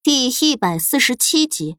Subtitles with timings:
[0.00, 1.76] 第一百四十七集，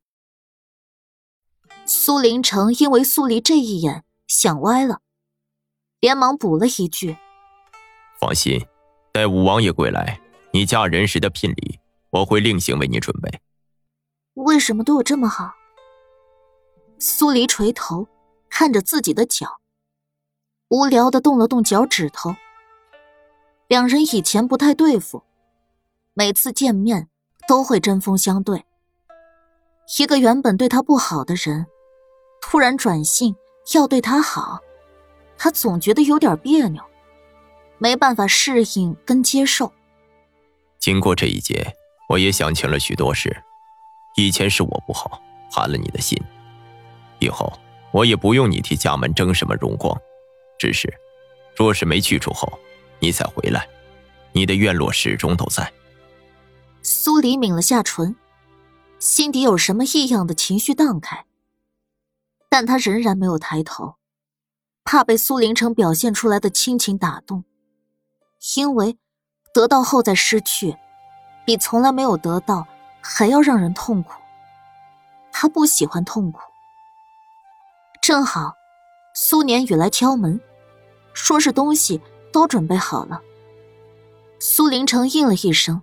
[1.85, 4.99] 苏林城因为苏黎这一眼想歪了，
[6.01, 7.17] 连忙补了一句
[8.19, 8.67] ：“放心，
[9.13, 10.21] 待五王爷归来，
[10.51, 11.79] 你嫁人时的聘礼
[12.09, 13.39] 我会另行为你准备。”
[14.35, 15.53] 为什么对我这么好？
[16.99, 18.09] 苏黎垂头
[18.49, 19.61] 看着自己的脚，
[20.67, 22.35] 无聊的动了动脚趾头。
[23.69, 25.23] 两人以前不太对付，
[26.13, 27.09] 每次见面。
[27.49, 28.63] 都会针锋相对。
[29.97, 31.65] 一个原本对他不好的人，
[32.39, 33.35] 突然转性
[33.73, 34.59] 要对他好，
[35.35, 36.83] 他总觉得有点别扭，
[37.79, 39.73] 没办法适应跟接受。
[40.77, 41.73] 经过这一劫，
[42.07, 43.35] 我也想清了许多事。
[44.15, 45.19] 以前是我不好，
[45.51, 46.21] 寒了你的心。
[47.17, 47.51] 以后
[47.91, 49.99] 我也不用你替家门争什么荣光，
[50.59, 50.87] 只是，
[51.55, 52.47] 若是没去处后，
[52.99, 53.67] 你再回来，
[54.33, 55.73] 你的院落始终都在。
[56.81, 58.15] 苏黎抿了下唇，
[58.99, 61.25] 心底有什么异样的情绪荡开，
[62.49, 63.95] 但他仍然没有抬头，
[64.83, 67.43] 怕被苏林城表现出来的亲情打动，
[68.55, 68.97] 因为
[69.53, 70.77] 得到后再失去，
[71.45, 72.65] 比从来没有得到
[73.01, 74.13] 还要让人痛苦。
[75.31, 76.41] 他不喜欢痛苦。
[78.01, 78.53] 正好，
[79.13, 80.39] 苏年宇来敲门，
[81.13, 82.01] 说是东西
[82.31, 83.21] 都准备好了。
[84.39, 85.81] 苏林城应了一声。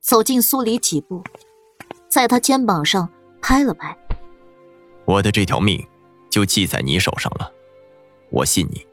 [0.00, 1.22] 走近苏黎几步，
[2.08, 3.08] 在他肩膀上
[3.42, 3.96] 拍了拍。
[5.04, 5.86] 我的这条命，
[6.30, 7.52] 就系在你手上了，
[8.30, 8.86] 我信你。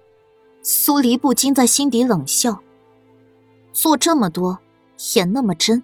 [0.62, 2.62] 苏黎不禁在心底冷笑。
[3.72, 4.60] 做这么多，
[5.16, 5.82] 演那么真，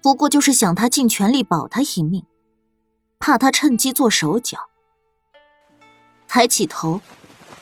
[0.00, 2.24] 不过就是想他尽全力保他一命，
[3.18, 4.58] 怕他趁机做手脚。
[6.28, 7.00] 抬起头，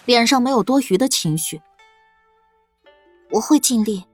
[0.05, 1.63] 脸上没有多余的情绪。
[3.31, 4.05] 我会尽力，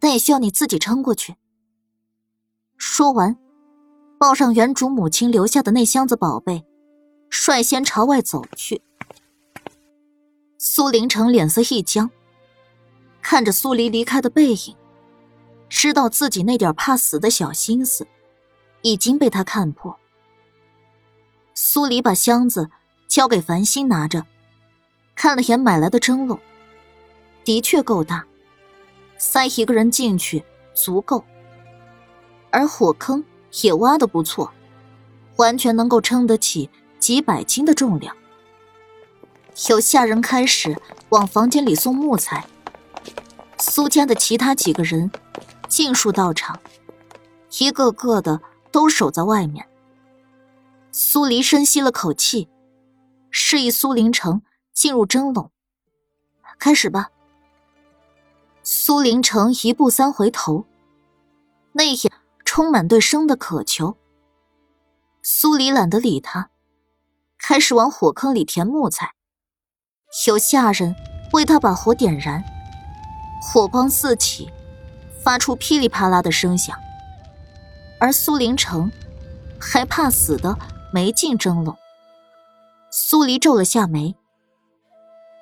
[0.00, 1.36] 但也需要你自己撑过去。
[2.84, 3.38] 说完，
[4.18, 6.64] 抱上原主母亲留下的那箱子宝贝，
[7.30, 8.82] 率先朝外走去。
[10.58, 12.10] 苏林城脸色一僵，
[13.22, 14.76] 看着苏黎离开的背影，
[15.68, 18.04] 知道自己那点怕死的小心思
[18.82, 19.96] 已经被他看破。
[21.54, 22.68] 苏黎把箱子
[23.06, 24.26] 交给繁星拿着，
[25.14, 26.36] 看了眼买来的蒸笼，
[27.44, 28.26] 的确够大，
[29.18, 30.42] 塞一个人进去
[30.74, 31.24] 足够。
[32.52, 33.24] 而火坑
[33.62, 34.52] 也挖的不错，
[35.36, 36.70] 完全能够撑得起
[37.00, 38.14] 几百斤的重量。
[39.68, 42.46] 有下人开始往房间里送木材，
[43.58, 45.10] 苏家的其他几个人
[45.66, 46.60] 尽数到场，
[47.58, 48.40] 一个个的
[48.70, 49.66] 都守在外面。
[50.90, 52.48] 苏黎深吸了口气，
[53.30, 54.42] 示意苏林城
[54.74, 55.50] 进入蒸笼。
[56.58, 57.10] 开始吧。
[58.62, 60.66] 苏林城一步三回头，
[61.72, 62.12] 那一眼。
[62.44, 63.96] 充满对生的渴求。
[65.22, 66.50] 苏黎懒得理他，
[67.38, 69.14] 开始往火坑里填木材。
[70.26, 70.94] 有下人
[71.32, 72.44] 为他把火点燃，
[73.40, 74.50] 火光四起，
[75.22, 76.78] 发出噼里啪啦的声响。
[78.00, 78.90] 而苏林城
[79.60, 80.58] 还怕死的
[80.92, 81.76] 没进蒸笼。
[82.90, 84.16] 苏黎皱了下眉，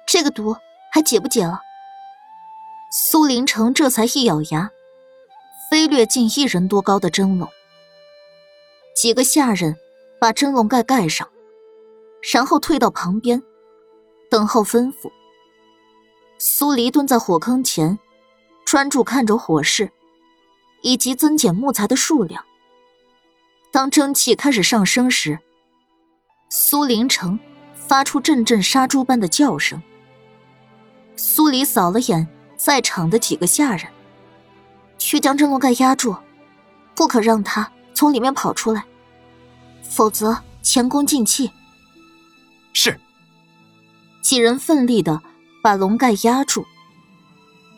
[0.07, 0.57] 这个毒
[0.93, 1.63] 还解不解了？
[2.93, 4.71] 苏林城这才一咬牙。
[5.71, 7.49] 飞掠进一人多高的蒸笼，
[8.93, 9.77] 几个下人
[10.21, 11.29] 把蒸笼盖盖上，
[12.33, 13.41] 然后退到旁边，
[14.29, 15.13] 等候吩咐。
[16.39, 18.01] 苏黎蹲在火坑前，
[18.65, 19.93] 专注看着火势，
[20.83, 22.45] 以及增减木材的数量。
[23.71, 25.39] 当蒸汽开始上升时，
[26.49, 27.39] 苏林城
[27.77, 29.81] 发出阵阵杀猪般的叫声。
[31.15, 32.27] 苏黎扫了眼
[32.57, 33.87] 在场的几个下人。
[35.01, 36.15] 去将蒸笼盖压住，
[36.95, 38.85] 不可让他从里面跑出来，
[39.83, 41.51] 否则前功尽弃。
[42.73, 43.01] 是。
[44.21, 45.23] 几人奋力的
[45.63, 46.65] 把笼盖压住。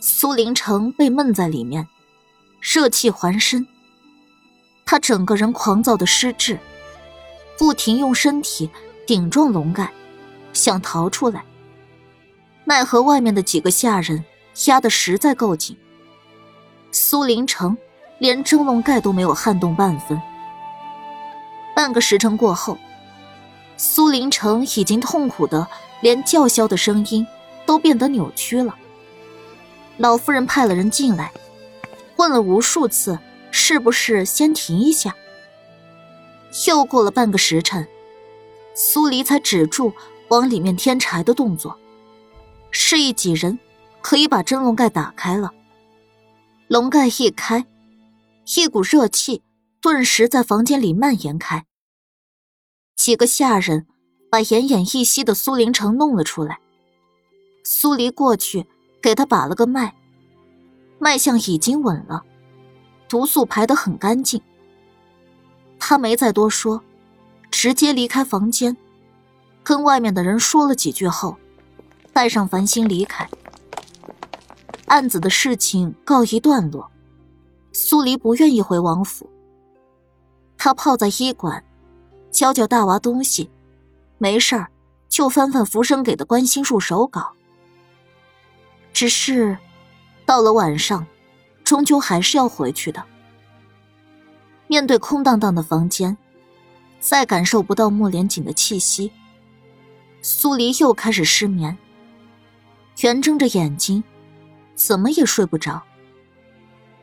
[0.01, 1.87] 苏林城被闷在里面，
[2.61, 3.67] 热气环身，
[4.85, 6.59] 他整个人狂躁的失智，
[7.57, 8.69] 不停用身体
[9.07, 9.93] 顶撞笼盖，
[10.53, 11.45] 想逃出来，
[12.65, 14.25] 奈何外面的几个下人
[14.67, 15.79] 压得实在够紧。
[16.95, 17.77] 苏林城
[18.19, 20.21] 连蒸笼盖都没有撼动半分。
[21.75, 22.77] 半个时辰过后，
[23.79, 25.67] 苏林城已经痛苦的
[26.03, 27.27] 连叫嚣的声音
[27.65, 28.77] 都变得扭曲了。
[29.97, 31.33] 老夫人派了人进来，
[32.17, 33.19] 问了无数次
[33.51, 35.17] 是不是先停一下。
[36.67, 37.89] 又过了半个时辰，
[38.75, 39.95] 苏黎才止住
[40.29, 41.79] 往里面添柴的动作，
[42.71, 43.59] 示意几人
[44.03, 45.51] 可以把蒸笼盖打开了。
[46.73, 47.67] 笼盖一开，
[48.57, 49.43] 一股热气
[49.83, 51.67] 顿时在房间里蔓延开。
[52.97, 53.87] 几个下人
[54.31, 56.61] 把奄奄一息的苏林城弄了出来。
[57.63, 58.67] 苏黎过去
[59.03, 59.95] 给他把了个脉，
[60.99, 62.25] 脉象已经稳了，
[63.07, 64.41] 毒素排得很干净。
[65.79, 66.83] 他没再多说，
[67.51, 68.75] 直接离开房间，
[69.63, 71.37] 跟外面的人说了几句后，
[72.15, 73.29] 带上繁星离开。
[74.93, 76.91] 案子的事情告一段落，
[77.73, 79.27] 苏黎不愿意回王府。
[80.59, 81.65] 他泡在医馆，
[82.31, 83.51] 教教大娃东西，
[84.19, 84.71] 没事儿
[85.09, 87.33] 就翻翻浮生给的观心术手稿。
[88.93, 89.57] 只是，
[90.27, 91.07] 到了晚上，
[91.65, 93.03] 终究还是要回去的。
[94.67, 96.19] 面对空荡荡的房间，
[97.01, 99.11] 再感受不到莫连锦的气息，
[100.21, 101.79] 苏黎又开始失眠。
[103.01, 104.05] 圆睁着眼睛，
[104.85, 105.83] 怎么也睡不着。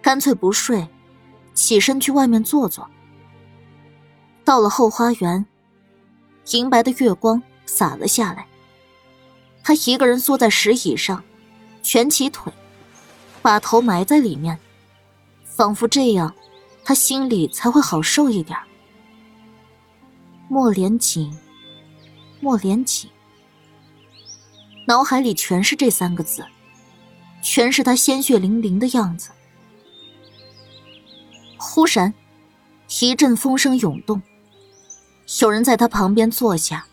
[0.01, 0.87] 干脆不睡，
[1.53, 2.89] 起身去外面坐坐。
[4.43, 5.45] 到了后花园，
[6.51, 8.45] 银白的月光洒了下来。
[9.63, 11.23] 他一个人缩在石椅上。
[11.81, 12.51] 蜷起腿，
[13.41, 14.59] 把头埋在里面，
[15.45, 16.35] 仿佛这样，
[16.83, 18.59] 他心里才会好受一点。
[20.49, 21.39] 莫连锦，
[22.41, 23.09] 莫连锦，
[24.85, 26.45] 脑海里全是这三个字，
[27.41, 29.29] 全是他鲜血淋淋的样子。
[31.57, 32.13] 忽然，
[33.01, 34.21] 一阵风声涌动，
[35.41, 36.87] 有人在他旁边坐下，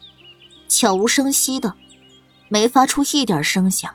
[0.69, 1.75] 悄无声息的，
[2.49, 3.95] 没发出一点声响。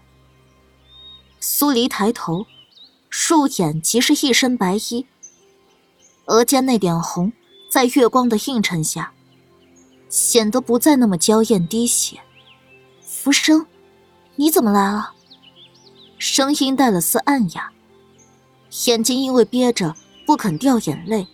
[1.40, 2.46] 苏黎抬头，
[3.10, 5.06] 入眼即是一身白衣，
[6.26, 7.34] 额间那点红，
[7.70, 9.12] 在月光的映衬下，
[10.08, 12.20] 显得不再那么娇艳滴血。
[13.04, 13.66] 浮生，
[14.36, 15.14] 你怎么来了？
[16.22, 17.72] 声音带了丝暗哑，
[18.86, 21.26] 眼睛因为憋着不肯掉眼泪，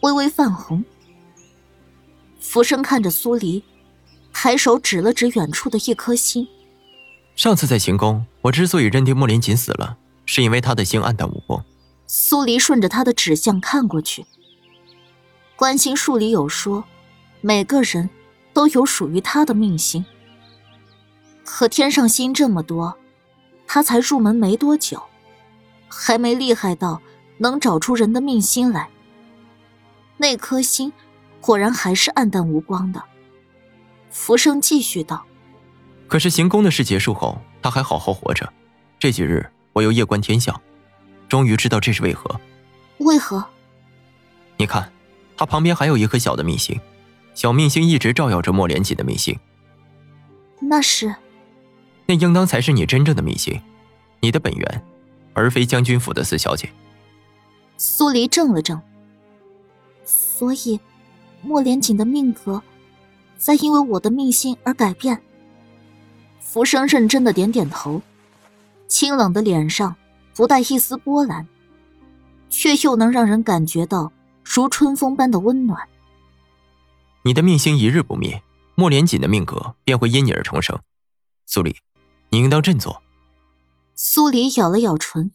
[0.00, 0.82] 微微泛红。
[2.40, 3.62] 浮生看着苏黎，
[4.32, 6.48] 抬手指了指远处的一颗星。
[7.36, 11.62] 上次在行宫，我之所以认定莫林锦死了，是因为他的心暗淡无光。
[12.06, 14.24] 苏黎顺着他的指向看过去，
[15.54, 16.84] 观星术里有说，
[17.42, 18.08] 每个人
[18.54, 20.02] 都有属于他的命星。
[21.44, 22.96] 可天上星这么多，
[23.66, 25.02] 他才入门没多久，
[25.88, 27.00] 还没厉害到
[27.38, 28.88] 能找出人的命星来。
[30.16, 30.92] 那颗星
[31.40, 33.02] 果然还是暗淡无光的。
[34.10, 35.24] 浮生继续道。
[36.06, 38.52] 可是行宫的事结束后，他还好好活着。
[38.98, 40.60] 这几日我又夜观天象，
[41.28, 42.40] 终于知道这是为何。
[42.98, 43.44] 为何？
[44.56, 44.92] 你看，
[45.36, 46.80] 他旁边还有一颗小的命星，
[47.34, 49.36] 小命星一直照耀着莫连锦的命星。
[50.60, 51.14] 那是？
[52.06, 53.60] 那应当才是你真正的命星，
[54.20, 54.82] 你的本源，
[55.32, 56.70] 而非将军府的四小姐。
[57.76, 58.80] 苏黎怔了怔。
[60.04, 60.78] 所以，
[61.42, 62.62] 莫连锦的命格，
[63.38, 65.22] 在因为我的命星而改变。
[66.40, 68.02] 浮生认真的点点头，
[68.86, 69.96] 清冷的脸上
[70.34, 71.46] 不带一丝波澜，
[72.50, 74.12] 却又能让人感觉到
[74.44, 75.88] 如春风般的温暖。
[77.22, 78.42] 你的命星一日不灭，
[78.74, 80.78] 莫连锦的命格便会因你而重生。
[81.46, 81.76] 苏黎，
[82.34, 83.00] 你应当振作。
[83.94, 85.30] 苏黎咬了咬唇，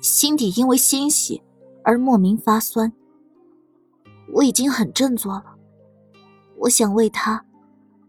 [0.00, 1.42] 心底因为欣喜
[1.82, 2.92] 而莫名发酸。
[4.34, 5.56] 我已经很振作了，
[6.58, 7.44] 我想为他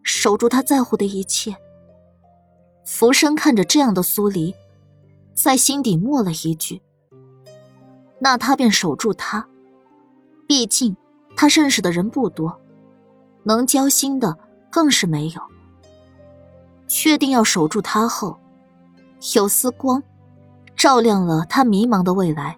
[0.03, 1.57] 守住他在乎的一切。
[2.85, 4.53] 浮生看着这样的苏黎，
[5.33, 6.83] 在心底默了一句
[8.21, 9.49] ：“那他便守住他。
[10.47, 10.95] 毕竟
[11.35, 12.61] 他认识的人不多，
[13.41, 14.37] 能交心的
[14.69, 15.41] 更是没有。
[16.95, 18.37] 确定要守住他后，
[19.33, 20.03] 有丝光
[20.75, 22.55] 照亮了他迷茫的未来。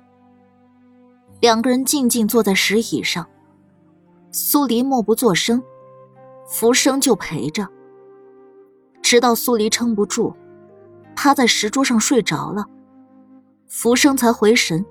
[1.39, 3.25] 两个人静静坐在石椅上，
[4.33, 5.63] 苏黎默不作声，
[6.49, 7.65] 浮生就陪着。”
[9.01, 10.33] 直到苏黎撑不住，
[11.15, 12.65] 趴在石桌上睡着了，
[13.69, 14.85] 浮生才回神，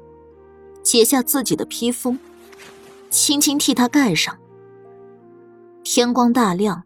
[0.82, 2.18] 解下自己的披风，
[3.10, 4.34] 轻轻替他盖上。
[5.82, 6.82] 天光大亮，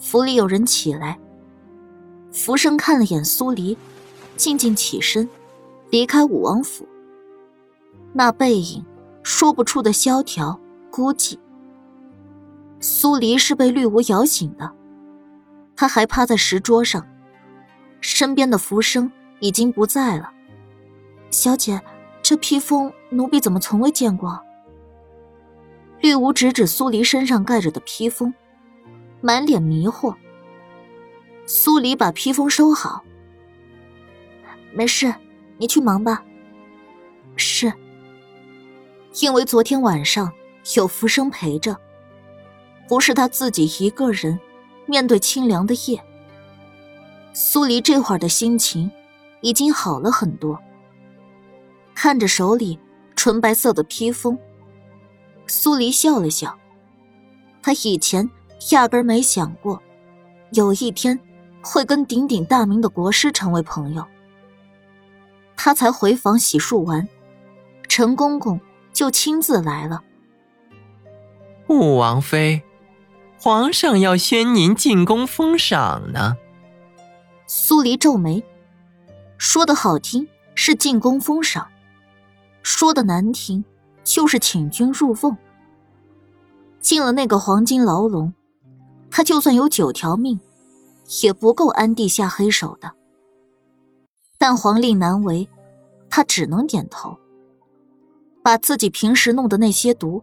[0.00, 1.16] 府里有人起来。
[2.32, 3.76] 浮生看了眼苏黎，
[4.36, 5.28] 静静起身，
[5.90, 6.86] 离开武王府。
[8.12, 8.84] 那背影，
[9.22, 10.58] 说不出的萧条
[10.90, 11.38] 孤寂。
[12.80, 14.72] 苏黎是被绿芜摇醒的。
[15.76, 17.06] 他还趴在石桌上，
[18.00, 19.10] 身边的浮生
[19.40, 20.30] 已经不在了。
[21.30, 21.80] 小姐，
[22.22, 24.40] 这披风奴婢怎么从未见过？
[26.00, 28.32] 绿芜指指苏黎身上盖着的披风，
[29.20, 30.14] 满脸迷惑。
[31.52, 33.02] 苏黎把披风收好，
[34.72, 35.12] 没事，
[35.58, 36.22] 你去忙吧。
[37.34, 37.72] 是。
[39.20, 40.30] 因为昨天晚上
[40.76, 41.76] 有浮生陪着，
[42.88, 44.38] 不是他自己一个人
[44.86, 46.00] 面对清凉的夜。
[47.32, 48.88] 苏黎这会儿的心情
[49.40, 50.56] 已经好了很多，
[51.96, 52.78] 看着手里
[53.16, 54.38] 纯白色的披风，
[55.48, 56.56] 苏黎笑了笑。
[57.60, 58.30] 他以前
[58.70, 59.82] 压根没想过，
[60.52, 61.18] 有一天
[61.62, 64.04] 会跟鼎鼎大名的国师成为朋友。
[65.56, 67.08] 他才回房洗漱完，
[67.88, 68.60] 陈公公
[68.92, 70.02] 就亲自来了。
[71.68, 72.62] 五王妃，
[73.38, 76.36] 皇上要宣您进宫封赏呢。
[77.46, 78.42] 苏黎皱眉，
[79.36, 81.68] 说的好听是进宫封赏，
[82.62, 83.64] 说的难听
[84.02, 85.36] 就是请君入瓮。
[86.80, 88.32] 进了那个黄金牢笼，
[89.10, 90.40] 他就算有九条命，
[91.22, 92.92] 也不够安帝下黑手的。
[94.38, 95.48] 但皇令难违，
[96.08, 97.16] 他只能点头，
[98.42, 100.22] 把自己平时弄的那些毒，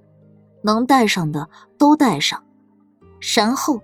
[0.63, 2.43] 能带上的都带上，
[3.35, 3.81] 然后，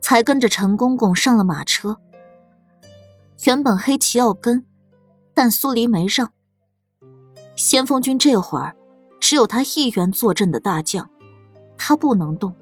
[0.00, 1.96] 才跟着陈公公上了马车。
[3.46, 4.66] 原本黑旗要跟，
[5.32, 6.30] 但苏黎没让。
[7.56, 8.76] 先锋军这会儿，
[9.18, 11.08] 只有他一员坐镇的大将。
[11.78, 12.54] 他不能动。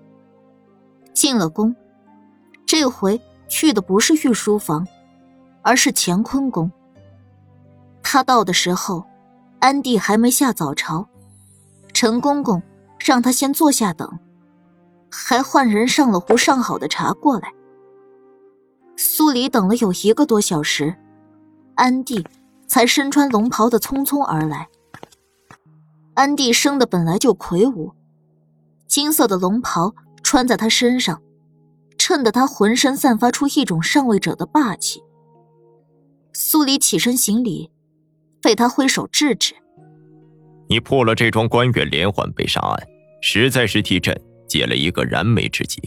[1.12, 1.74] 进了宫，
[2.64, 4.86] 这回去的不是御书房，
[5.62, 6.70] 而是乾坤宫。
[8.02, 9.04] 他到的时候，
[9.58, 11.08] 安帝还没下早朝，
[11.92, 12.62] 陈公公
[12.98, 14.18] 让他先坐下等，
[15.10, 17.52] 还换人上了壶上好的茶过来。
[18.96, 20.96] 苏黎等了有一个多小时，
[21.74, 22.26] 安帝
[22.66, 24.68] 才身穿龙袍的匆匆而来。
[26.14, 27.92] 安帝生的本来就魁梧。
[28.88, 31.20] 金色的龙袍穿在他身上，
[32.08, 35.02] 衬得他浑身散发出一种上位者的霸气。
[36.32, 37.70] 苏黎起身行礼，
[38.40, 39.54] 被他挥手制止
[40.70, 42.88] ：“你破了这桩官员连环被杀案，
[43.20, 45.82] 实在是替朕解了一个燃眉之急。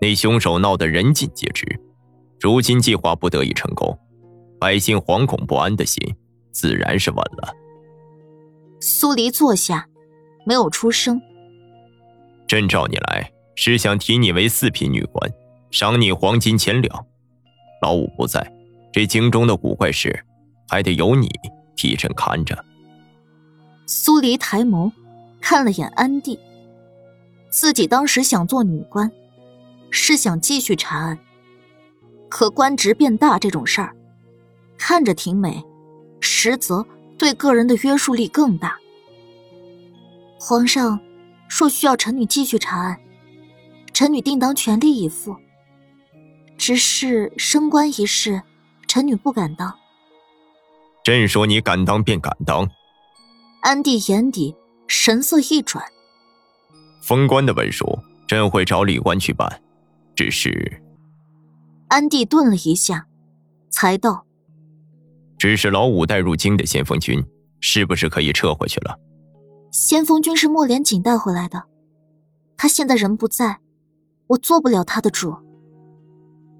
[0.00, 1.66] 那凶手闹得人尽皆知，
[2.38, 3.98] 如今计划不得已成功，
[4.60, 6.00] 百姓惶恐不安的心
[6.52, 7.52] 自然是稳了。”
[8.80, 9.88] 苏黎坐下，
[10.46, 11.20] 没有出声。
[12.46, 15.28] 朕召你来，是想提你为四品女官，
[15.70, 17.06] 赏你黄金千两。
[17.82, 18.52] 老五不在，
[18.92, 20.24] 这京中的古怪事，
[20.68, 21.30] 还得由你
[21.76, 22.64] 替朕看着。
[23.86, 24.92] 苏黎抬眸，
[25.40, 26.38] 看了眼安帝。
[27.50, 29.10] 自己当时想做女官，
[29.90, 31.18] 是想继续查案。
[32.28, 33.96] 可官职变大这种事儿，
[34.78, 35.64] 看着挺美，
[36.20, 36.86] 实则
[37.18, 38.76] 对个人的约束力更大。
[40.38, 41.00] 皇上。
[41.52, 42.96] 说需要臣女继续查案，
[43.92, 45.36] 臣女定当全力以赴。
[46.60, 48.42] 只是升官一事，
[48.86, 49.74] 臣女不敢当。
[51.02, 52.68] 朕说你敢当便敢当。
[53.62, 54.54] 安帝眼底
[54.86, 55.82] 神色一转，
[57.02, 57.98] 封官的文书，
[58.28, 59.62] 朕会找礼官去办。
[60.14, 60.82] 只是，
[61.88, 63.06] 安帝顿了一下，
[63.70, 64.26] 才道
[65.38, 67.24] ：“只是老五带入京的先锋军，
[67.60, 68.98] 是不是可以撤回去了？”
[69.72, 71.64] 先锋军是莫连锦带回来的，
[72.58, 73.60] 他现在人不在，
[74.26, 75.34] 我做不了他的主。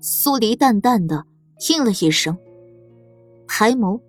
[0.03, 1.27] 苏黎淡淡的
[1.69, 2.39] 应了一声，
[3.47, 4.01] 抬眸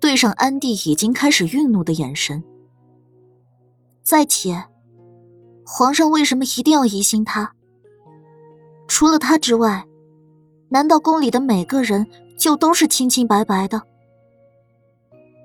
[0.00, 2.42] 对上安帝已经开始愠怒的眼神。
[4.02, 4.64] 再且，
[5.64, 7.52] 皇上为什么一定要疑心他？
[8.88, 9.86] 除了他之外，
[10.68, 13.82] 难道宫里的每个人就都是清清白白的？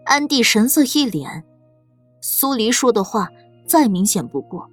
[0.06, 1.44] 安帝神色一脸。
[2.22, 3.30] 苏黎说的话
[3.68, 4.68] 再明显不过，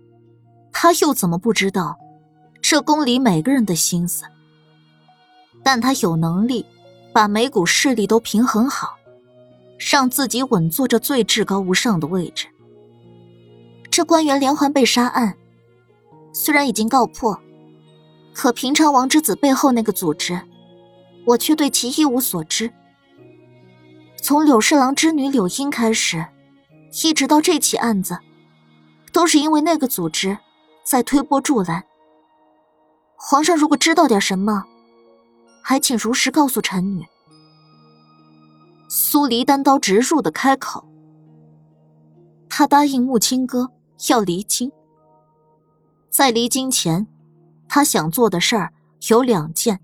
[0.73, 1.99] 他又怎么不知道
[2.62, 4.25] 这宫里每个人的心思？
[5.70, 6.64] 但他有能力
[7.12, 8.96] 把每股势力都平衡好，
[9.78, 12.46] 让自己稳坐着最至高无上的位置。
[13.90, 15.37] 这官员连环被杀案
[16.32, 17.38] 虽然已经告破，
[18.32, 20.40] 可平昌王之子背后那个组织，
[21.26, 22.72] 我却对其一无所知。
[24.22, 26.25] 从柳侍郎之女柳英开始。
[27.04, 28.16] 一直到这起案子，
[29.12, 30.38] 都是因为那个组织
[30.82, 31.84] 在推波助澜。
[33.16, 34.64] 皇上如果知道点什么，
[35.68, 37.04] 还请如实告诉臣女。
[38.88, 40.88] 苏黎单刀直入的开口。
[42.48, 43.70] 他答应穆青哥
[44.08, 44.72] 要离京，
[46.08, 47.06] 在离京前，
[47.68, 48.72] 他想做的事儿
[49.10, 49.78] 有两件，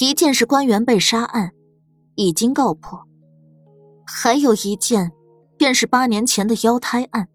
[0.00, 1.52] 一件是官员被杀案，
[2.16, 3.08] 已经告破，
[4.04, 5.12] 还有一件。
[5.56, 7.28] 便是八年前的妖胎案。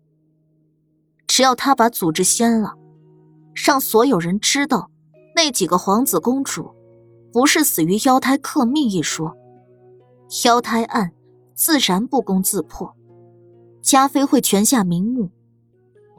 [1.28, 2.76] 只要他把组织掀了，
[3.56, 4.92] 让所有人知道
[5.36, 6.74] 那几个皇子公主
[7.34, 9.36] 不是死于妖胎克命一说，
[10.46, 11.12] 妖胎案
[11.56, 12.96] 自然不攻自破，
[13.82, 15.32] 嘉妃会泉下瞑目。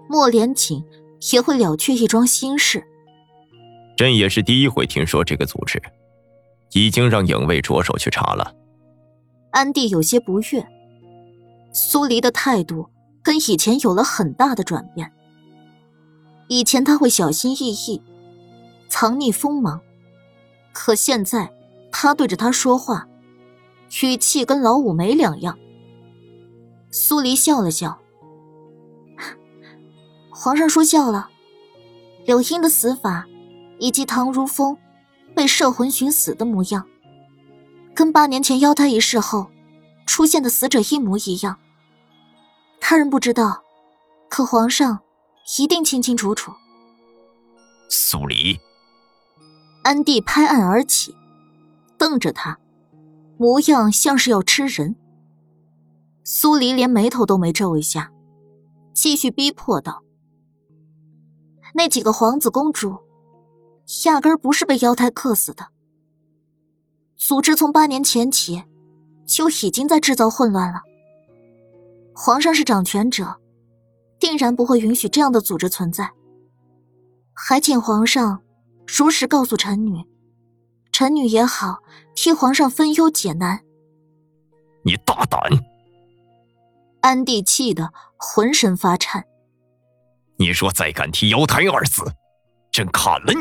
[0.08, 0.84] 莫连锦
[1.32, 2.84] 也会了却一桩心事。
[3.96, 5.80] 朕也是第一回听说这个组织，
[6.72, 8.52] 已经让影卫着手去查了。
[9.52, 10.66] 安帝有些不悦，
[11.72, 12.90] 苏黎的态度
[13.22, 15.12] 跟以前有了很大的转变。
[16.48, 18.02] 以前他会小心翼翼，
[18.88, 19.80] 藏匿锋芒，
[20.74, 21.50] 可现在
[21.90, 23.08] 他对着他说话，
[24.02, 25.56] 语气跟老五没两样。
[26.90, 27.98] 苏黎笑了笑。
[30.30, 31.30] 皇上说笑了，
[32.26, 33.26] 柳英的死法，
[33.78, 34.76] 以及唐如风
[35.34, 36.86] 被摄魂寻死的模样，
[37.94, 39.46] 跟八年前妖胎一事后
[40.06, 41.56] 出现的死者一模一样。
[42.80, 43.62] 他人不知道，
[44.28, 45.00] 可皇上
[45.58, 46.52] 一定清清楚楚。
[47.88, 48.58] 苏黎，
[49.84, 51.14] 安帝拍案而起，
[51.98, 52.58] 瞪着他，
[53.36, 54.96] 模样像是要吃人。
[56.24, 58.10] 苏黎连眉头都没皱一下，
[58.94, 60.02] 继续逼迫道。
[61.74, 62.96] 那几个皇子公主，
[64.06, 65.66] 压根不是被妖胎克死的。
[67.14, 68.64] 组织从八年前起，
[69.26, 70.80] 就已经在制造混乱了。
[72.14, 73.36] 皇上是掌权者，
[74.18, 76.12] 定然不会允许这样的组织存在。
[77.34, 78.40] 还请皇上
[78.86, 80.04] 如实告诉臣女，
[80.92, 81.78] 臣女也好
[82.14, 83.64] 替皇上分忧解难。
[84.84, 85.40] 你大胆！
[87.00, 89.24] 安帝气得浑身发颤。
[90.36, 92.02] 你若再敢提“瑶台”二字，
[92.70, 93.40] 朕砍了你！